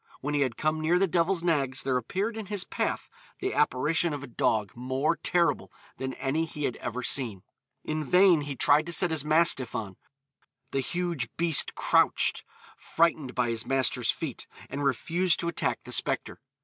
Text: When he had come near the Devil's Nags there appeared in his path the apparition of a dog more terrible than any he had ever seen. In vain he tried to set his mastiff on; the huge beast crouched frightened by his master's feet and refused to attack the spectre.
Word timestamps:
When 0.19 0.33
he 0.33 0.41
had 0.41 0.57
come 0.57 0.81
near 0.81 0.97
the 0.97 1.05
Devil's 1.05 1.43
Nags 1.43 1.83
there 1.83 1.95
appeared 1.95 2.35
in 2.35 2.47
his 2.47 2.63
path 2.63 3.07
the 3.37 3.53
apparition 3.53 4.13
of 4.13 4.23
a 4.23 4.33
dog 4.33 4.71
more 4.75 5.15
terrible 5.15 5.71
than 5.97 6.15
any 6.15 6.45
he 6.45 6.63
had 6.63 6.75
ever 6.77 7.03
seen. 7.03 7.43
In 7.83 8.03
vain 8.03 8.41
he 8.41 8.55
tried 8.55 8.87
to 8.87 8.93
set 8.93 9.11
his 9.11 9.23
mastiff 9.23 9.75
on; 9.75 9.97
the 10.71 10.79
huge 10.79 11.29
beast 11.37 11.75
crouched 11.75 12.43
frightened 12.75 13.35
by 13.35 13.49
his 13.49 13.63
master's 13.67 14.09
feet 14.09 14.47
and 14.71 14.83
refused 14.83 15.39
to 15.41 15.47
attack 15.47 15.81
the 15.83 15.91
spectre. 15.91 16.39